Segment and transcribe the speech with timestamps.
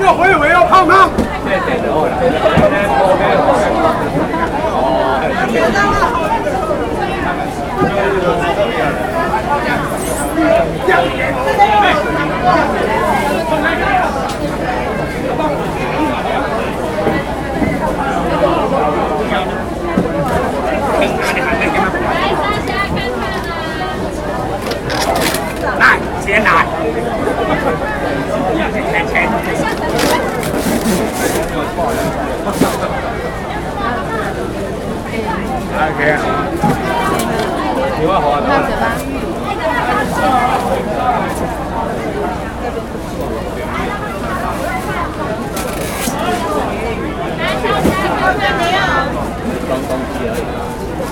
[0.00, 1.08] 要回，我要胖他。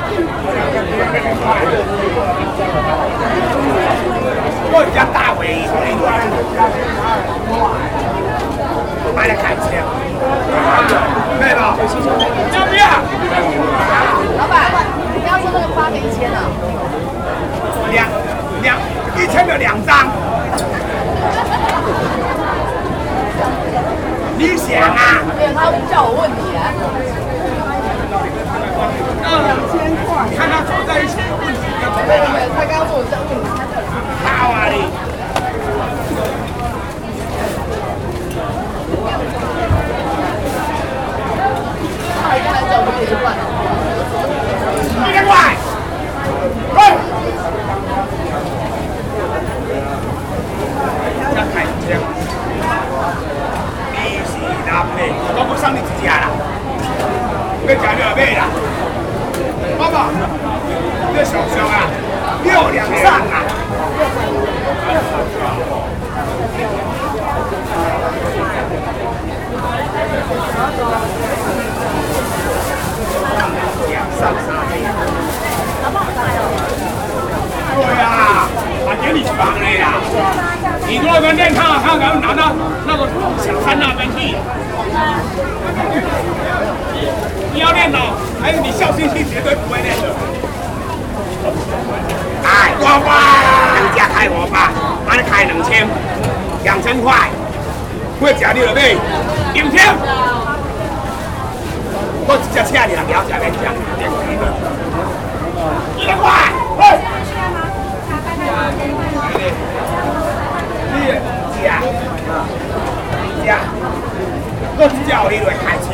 [96.64, 97.14] 两千块，
[98.20, 98.96] 我食你了没？
[99.54, 99.86] 今天，
[102.28, 103.58] 我一只车你了食免食，
[103.98, 104.00] 一
[106.04, 106.18] 千块。
[106.18, 106.24] 一千块，
[106.80, 106.82] 哎。
[108.42, 108.52] 一，二，三，
[110.94, 110.96] 四，
[113.28, 113.80] 一，只二，
[114.78, 115.10] 我叫
[115.64, 115.86] 开车。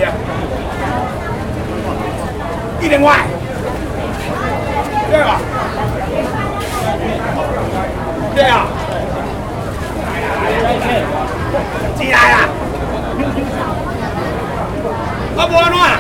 [2.80, 3.06] 一千块。
[5.12, 5.32] 对吧？
[8.34, 8.54] 对啊。
[11.98, 12.40] 进来啦！
[15.38, 15.93] 阿伯玩了。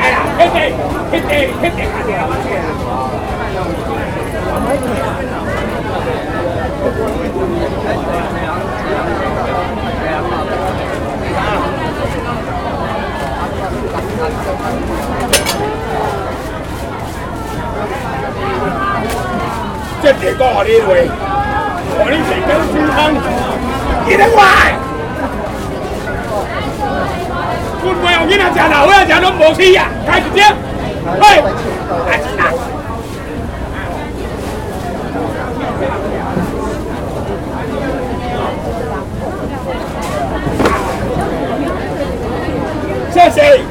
[0.00, 0.54] 哎呀，天天，
[1.10, 1.76] 天天，天天，
[7.86, 8.02] 天天。
[20.02, 21.08] chết để cò đi rồi
[21.98, 23.16] cò đi chỉ cái chung thân
[24.08, 24.72] đi ra ngoài
[27.84, 30.52] con quay ông như là trả đầu á nó bộ si à khai trực tiếp
[43.36, 43.69] ê